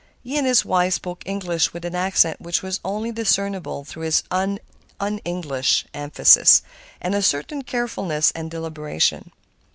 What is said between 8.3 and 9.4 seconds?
and deliberation.